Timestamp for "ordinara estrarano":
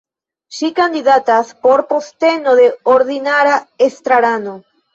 2.97-4.59